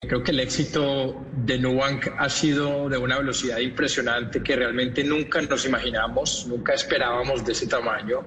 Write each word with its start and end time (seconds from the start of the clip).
Creo 0.00 0.22
que 0.22 0.30
el 0.30 0.38
éxito 0.38 1.26
de 1.44 1.58
Nubank 1.58 2.06
ha 2.16 2.28
sido 2.28 2.88
de 2.88 2.96
una 2.96 3.18
velocidad 3.18 3.58
impresionante 3.58 4.40
que 4.44 4.54
realmente 4.54 5.02
nunca 5.02 5.42
nos 5.42 5.66
imaginamos, 5.66 6.46
nunca 6.46 6.72
esperábamos 6.72 7.44
de 7.44 7.50
ese 7.50 7.66
tamaño. 7.66 8.20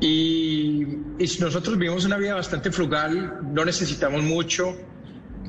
Y, 0.00 0.86
nosotros 1.40 1.76
vivimos 1.78 2.04
una 2.04 2.16
vida 2.16 2.36
bastante 2.36 2.70
frugal, 2.70 3.40
no 3.42 3.64
necesitamos 3.64 4.22
mucho. 4.22 4.76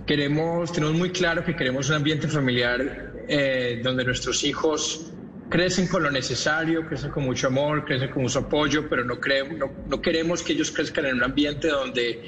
Queremos, 0.07 0.71
tenemos 0.71 0.95
muy 0.95 1.11
claro 1.11 1.45
que 1.45 1.55
queremos 1.55 1.89
un 1.89 1.97
ambiente 1.97 2.27
familiar 2.27 3.13
eh, 3.27 3.81
donde 3.83 4.03
nuestros 4.03 4.43
hijos 4.43 5.11
crecen 5.49 5.87
con 5.87 6.01
lo 6.01 6.09
necesario, 6.09 6.87
crecen 6.87 7.11
con 7.11 7.23
mucho 7.23 7.47
amor, 7.47 7.85
crecen 7.85 8.09
con 8.09 8.23
mucho 8.23 8.39
apoyo, 8.39 8.89
pero 8.89 9.05
no, 9.05 9.19
creemos, 9.19 9.59
no, 9.59 9.71
no 9.87 10.01
queremos 10.01 10.41
que 10.41 10.53
ellos 10.53 10.71
crezcan 10.71 11.05
en 11.05 11.17
un 11.17 11.23
ambiente 11.23 11.67
donde 11.67 12.19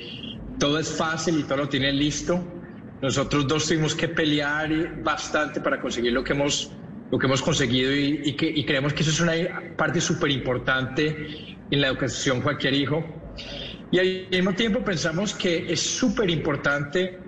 todo 0.60 0.78
es 0.78 0.90
fácil 0.90 1.40
y 1.40 1.44
todo 1.44 1.58
lo 1.58 1.68
tienen 1.68 1.98
listo. 1.98 2.54
Nosotros 3.02 3.48
dos 3.48 3.68
tuvimos 3.68 3.94
que 3.94 4.08
pelear 4.08 5.02
bastante 5.04 5.62
para 5.62 5.80
conseguir 5.80 6.14
lo 6.14 6.24
que 6.24 6.34
hemos, 6.34 6.72
lo 7.12 7.20
que 7.20 7.28
hemos 7.28 7.42
conseguido 7.42 7.94
y, 7.94 8.22
y, 8.26 8.36
que, 8.36 8.48
y 8.50 8.66
creemos 8.66 8.94
que 8.94 9.04
eso 9.04 9.12
es 9.12 9.20
una 9.20 9.76
parte 9.78 10.02
súper 10.02 10.32
importante 10.32 11.58
en 11.70 11.82
la 11.82 11.88
educación 11.88 12.42
cualquier 12.42 12.74
hijo. 12.74 13.06
Y 13.92 14.00
al 14.00 14.28
mismo 14.32 14.54
tiempo 14.54 14.84
pensamos 14.84 15.34
que 15.34 15.72
es 15.72 15.80
súper 15.80 16.30
importante 16.30 17.20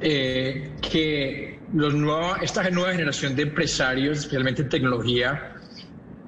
eh, 0.00 0.76
que 0.82 1.60
los 1.72 1.94
nueva, 1.94 2.38
esta 2.42 2.68
nueva 2.70 2.92
generación 2.92 3.36
de 3.36 3.42
empresarios, 3.42 4.18
especialmente 4.18 4.62
en 4.62 4.68
tecnología, 4.68 5.54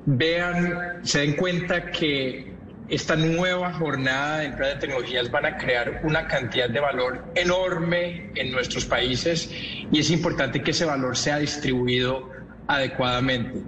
vean, 0.07 1.01
se 1.03 1.21
den 1.21 1.35
cuenta 1.35 1.91
que 1.91 2.54
esta 2.89 3.17
nueva 3.17 3.73
jornada 3.73 4.39
de 4.39 4.47
empresas 4.47 4.75
de 4.75 4.81
tecnologías 4.81 5.31
van 5.31 5.47
a 5.47 5.57
crear 5.57 6.01
una 6.05 6.27
cantidad 6.27 6.69
de 6.69 6.81
valor 6.81 7.33
enorme 7.35 8.31
en 8.35 8.53
nuestros 8.53 8.85
países 8.85 9.51
y 9.91 9.99
es 9.99 10.11
importante 10.11 10.63
que 10.63 10.73
ese 10.73 10.85
valor 10.85 11.17
sea 11.17 11.39
distribuido 11.39 12.31
adecuadamente. 12.67 13.63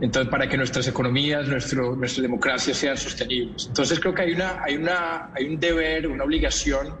Entonces, 0.00 0.30
para 0.30 0.48
que 0.48 0.56
nuestras 0.56 0.86
economías, 0.88 1.46
nuestro, 1.48 1.94
nuestras 1.96 2.22
democracias 2.22 2.76
sean 2.76 2.96
sostenibles. 2.96 3.66
Entonces, 3.68 4.00
creo 4.00 4.14
que 4.14 4.22
hay, 4.22 4.32
una, 4.32 4.62
hay, 4.62 4.76
una, 4.76 5.30
hay 5.34 5.46
un 5.46 5.60
deber, 5.60 6.08
una 6.08 6.24
obligación 6.24 6.98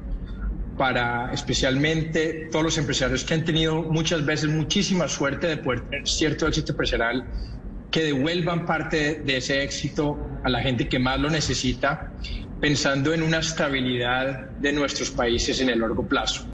para 0.78 1.32
especialmente 1.32 2.48
todos 2.50 2.64
los 2.64 2.78
empresarios 2.78 3.24
que 3.24 3.34
han 3.34 3.44
tenido 3.44 3.82
muchas 3.82 4.24
veces 4.24 4.48
muchísima 4.48 5.08
suerte 5.08 5.46
de 5.46 5.56
poder 5.58 5.82
tener 5.82 6.06
cierto 6.06 6.48
éxito 6.48 6.72
empresarial, 6.72 7.30
que 7.94 8.02
devuelvan 8.02 8.66
parte 8.66 9.22
de 9.24 9.36
ese 9.36 9.62
éxito 9.62 10.18
a 10.42 10.50
la 10.50 10.60
gente 10.60 10.88
que 10.88 10.98
más 10.98 11.20
lo 11.20 11.30
necesita, 11.30 12.10
pensando 12.60 13.14
en 13.14 13.22
una 13.22 13.38
estabilidad 13.38 14.50
de 14.58 14.72
nuestros 14.72 15.12
países 15.12 15.60
en 15.60 15.68
el 15.68 15.78
largo 15.78 16.04
plazo. 16.04 16.53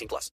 18 0.00 0.08
plus. 0.08 0.28